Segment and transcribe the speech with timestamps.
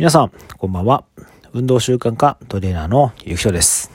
[0.00, 1.04] 皆さん、こんばんは。
[1.52, 3.90] 運動習慣科トレーナーのゆきとです。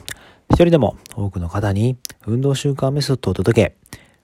[0.51, 1.97] 一人でも多くの方に
[2.27, 3.75] 運動習慣メソッドを届け、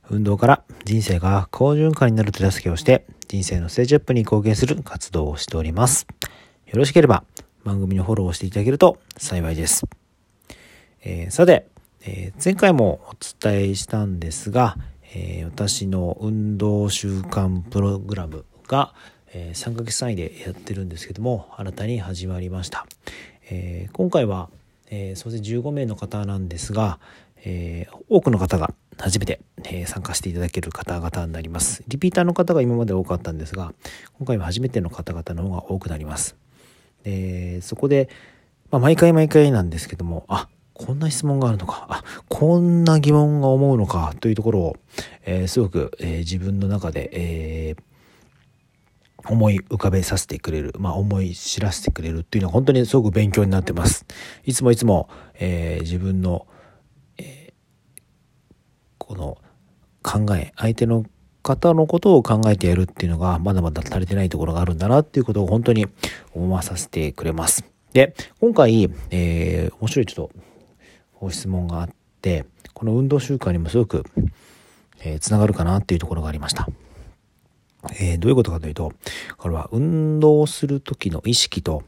[0.07, 6.05] 運動から人生が好循環になる手助けをして、人生のステージアップに貢献する活動をしております。
[6.67, 7.23] よろしければ
[7.63, 9.83] 番組のフォローをしていただけると幸いです。
[11.01, 11.65] えー、さて、
[12.05, 14.77] えー、前回もお伝えしたんですが、
[15.15, 18.93] えー、私の運動習慣プログラムが、
[19.33, 22.85] え3ヶ月単位でやってるんですけども新たに始まりました、
[23.49, 24.49] えー、今回は、
[24.89, 26.99] えー、総勢15名の方なんですが、
[27.43, 31.83] えー、多くの方が初めて、え参加していただける方々になります。
[31.87, 33.73] リピーターの方が今まで多かったんですが
[34.19, 36.35] 今回は初めての方々の方が多くなります。
[37.03, 38.09] でそこで、
[38.69, 40.47] まあ、毎回毎回なんですけどもあ
[40.85, 44.77] こんな質問があるのか、あ、こんな疑問が思うのかというところを、
[45.25, 47.83] えー、すごく、えー、自分の中で、えー、
[49.27, 54.05] 思い浮かべさせてくれる、まあ、思い知らせてくれるっていうのは本当にすごく勉強になってます。
[54.43, 56.47] いつもいつも、えー、自分の、
[57.17, 58.01] えー、
[58.97, 59.37] この
[60.03, 61.05] 考え、相手の
[61.43, 65.87] 方のことを考えてやるっていうのがまだまだ足りてないところがあるんだなっていうことを本当に
[66.33, 67.65] 思わさせてくれます。
[67.93, 70.31] で、今回、えー、面白いちょっと
[71.19, 71.89] ご質問があっ
[72.21, 74.03] て、この運動習慣にもすごく、
[75.03, 76.67] えー、つながるかなっていうところがありました。
[78.01, 78.91] えー、どういうことかというと、
[79.37, 81.83] これは運動する時の意識と、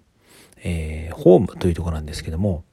[0.64, 2.64] えー、ホームというところなんですけども、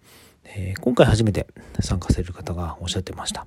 [0.45, 1.47] えー、今回初めて
[1.81, 3.47] 参加される方がおっしゃってました。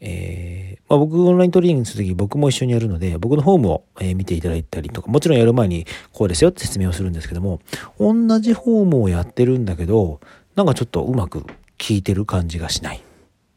[0.00, 7.60] えーまあ、僕オンライントレーニングするとき僕も一緒にやるので、僕のホームを、え、見ていただいたりとか、もちろんやる前にこうですよって説明をするんですけども、
[7.98, 10.20] 同じホームをやってるんだけど、
[10.54, 11.48] なんかちょっとうまく効
[11.90, 13.00] いてる感じがしないっ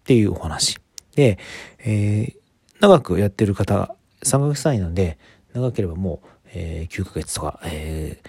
[0.04, 0.80] ていうお話。
[1.16, 1.38] で、
[1.80, 2.36] えー、
[2.80, 5.20] 長くやってる方、3ヶ月単位なんで、
[5.54, 8.20] 長ければもう、えー、9ヶ月とか、え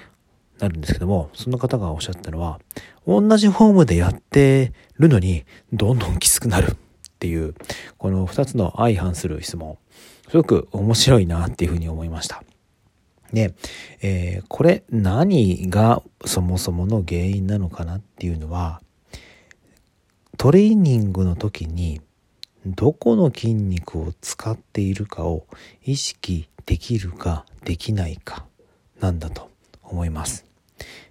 [0.58, 2.60] ー、なるんですけども、その方がおっしゃったのは、
[3.06, 6.76] 同じフォームでやってるのに、どんどんきつくなるっ
[7.18, 7.54] ていう、
[7.98, 9.78] この2つの相反する質問、
[10.28, 12.42] すごく面白いなっていうふうに思いました。
[13.32, 13.54] で、
[14.02, 18.82] えー、これ何がそもそもの原因なのかなっていうのは、
[20.38, 22.00] トレーニングの時に
[22.66, 25.46] どこの筋肉を使っているかを
[25.84, 28.46] 意識できるかできないか
[29.00, 29.50] なんだと
[29.82, 30.46] 思います。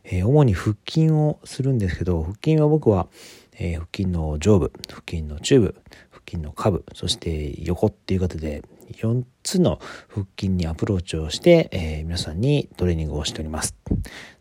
[0.04, 3.08] えー、主に腹筋をするんですけど腹筋は僕は、
[3.54, 5.76] えー、腹筋の上部腹筋の中部
[6.10, 8.64] 腹筋の下部そして横っていう形で
[8.94, 9.80] 4つの
[10.10, 13.76] 腹筋にアプローチをして、えー、皆さんにトレーニングをしております。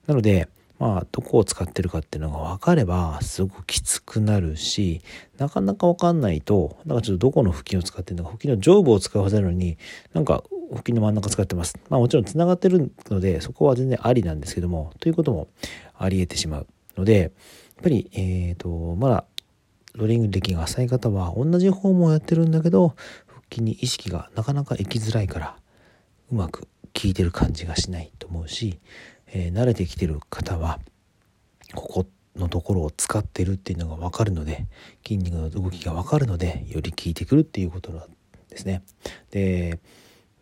[0.06, 0.48] なので
[0.80, 5.02] まあ、どこを使ってるかっていうのが分かれば、すごくきつくなるし、
[5.36, 9.76] なかなか分かんないと、なんかちょっとどこの腹筋を使ってるのか、腹筋の上部を使うはずなのに、
[10.14, 11.78] なんか腹筋の真ん中使ってます。
[11.88, 15.48] まあもちろん繋がってるので、そこは全然ありなんですけども、ということも
[15.96, 16.66] あり得てしまう
[16.96, 17.30] ので、やっ
[17.82, 19.24] ぱり、えっ、ー、と、まだ、
[19.94, 22.94] ローリング歴が浅い方は、同じフォームをやってるんだけど、
[23.26, 25.56] 腹筋に意識がなかなか行きづらいから、
[26.30, 26.68] うまく効
[27.04, 28.78] いてる感じがしないと思うし、
[29.32, 30.80] えー、慣れてきてる方は
[31.74, 32.06] ここ
[32.36, 34.66] のところを使ってるっていうのが分かるので
[35.04, 38.08] 筋肉の動きが分かるのでより効いてくるっていうことなん
[38.48, 38.82] ですね。
[39.30, 39.78] で、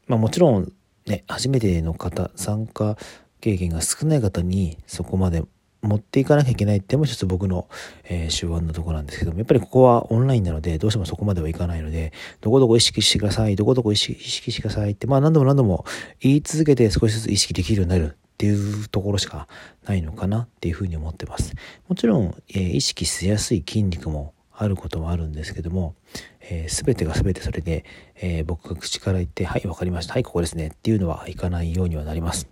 [0.09, 0.73] まあ、もちろん
[1.07, 2.97] ね初めての方参加
[3.41, 5.45] 経験が少ない方にそこまで
[5.81, 7.69] 持っていかなきゃいけないっても一つ僕の、
[8.05, 15.85] えー、手腕のとこなんですけども、やっぱりここはオンラインなので、どうしてもそこまではいかないので、どこどこ意識してください、どこどこ意識してくださいって、まあ何度も何度も
[16.21, 19.47] 言い続けて少しずつ意識できるようになるっていうところしか
[19.87, 21.55] ないのかなっていうふうに思ってます。
[21.87, 25.95] もちろん、えー、意識しやすい筋肉もあることもあるんですけども、
[26.41, 27.85] えー、全てが全てそれで、
[28.17, 30.15] えー、僕が口から言って、はい、わかりました。
[30.15, 30.69] はい、ここですね。
[30.69, 32.47] っていうのはいかないようにはなります。
[32.47, 32.51] も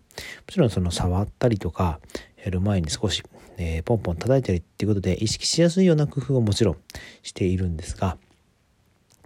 [0.48, 2.00] ちろんその触ったりとか、
[2.44, 3.22] やる前に少し、
[3.56, 6.76] えー、ポンポン叩いたりっていうことで意識しやすいような工夫をもちろん
[7.22, 8.16] しているんですが、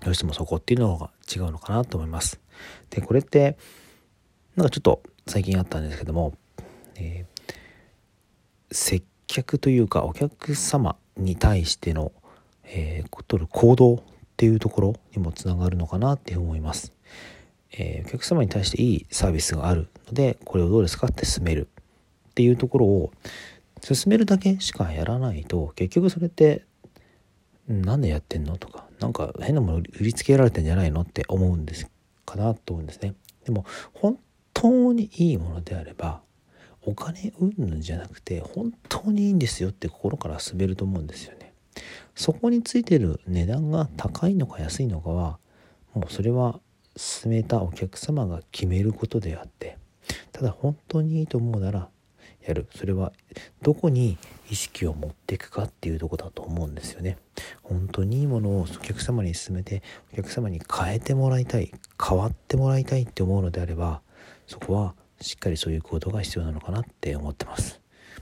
[0.03, 2.41] どうしてもそこっていうのが違うのかなと思います。
[2.89, 3.59] で、これって、
[4.57, 6.33] なんかちょっと最近あったんですけども、
[6.97, 12.13] えー、接客というかお客様に対しての、
[12.73, 13.99] えー、取る行動っ
[14.37, 16.93] ていうところにもつながるのかなって思います。
[17.73, 21.69] えー、お客様に対していいサービスがあるのでこれをどうですかって進める
[22.31, 23.13] っていうところを
[23.81, 26.65] 進めるだけしかやらないと結局それって
[27.69, 31.89] なんでやってんのとかなんか変なもの売りつけられてんじゃないのって思うんです
[32.27, 33.15] かなと思うんですね。
[33.45, 33.65] でも
[33.95, 34.19] 本
[34.53, 36.23] 当にいいものであれば
[36.85, 41.50] お金うんぬんじゃなくて本当にいいんですよって心から進めると思うんですよね。
[42.15, 45.39] そこについてる値段が高いのか安いのかは
[45.95, 46.61] もうそれは
[46.97, 49.79] 進めたお客様が決めることであって
[50.33, 51.89] ただ本当にいいと思うなら
[52.47, 52.67] やる。
[52.75, 53.13] それは
[53.63, 54.17] どこに
[54.51, 57.19] 意識を持っていくかっていうとこだと思うんですよね。
[57.63, 59.83] 本当にいいものをお客様に勧めて
[60.13, 61.73] お客様に変えてもらいたい
[62.03, 64.01] 変わってもらいたいって思うのであれば
[64.47, 67.81] そこはしっかりそういう行動が必要なのかなって思ってます。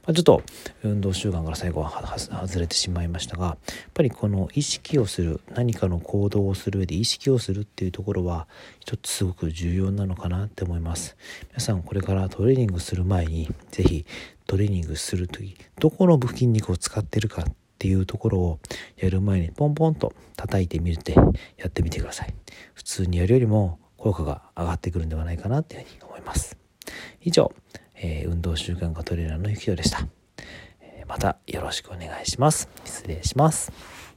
[0.08, 0.42] まあ、ちょっと
[0.82, 3.56] 運動習慣から最後は外れてしまいましたがやっ
[3.92, 8.48] ぱりこの意識をする何かの行動をする上で意識をするっていうところは
[8.80, 11.14] 一つすごく重要なのかなって思います。
[11.50, 14.06] 皆さんこれからトレーニングする前に是非
[14.46, 17.44] トレーニングする時どこの部筋肉を使ってるかっ
[17.78, 18.60] ていうところを
[18.96, 21.12] やる前にポンポンと叩いてみるて
[21.58, 22.32] やってみてください。
[22.72, 26.56] 普通にやるよりも効果が上がってくるんではないかなっていうふうに思います。
[27.20, 27.52] 以上
[28.00, 30.06] えー、運動習慣化トレーナーのゆきとでした、
[31.06, 32.68] またよろしくお願いします。
[32.84, 34.07] 失礼します。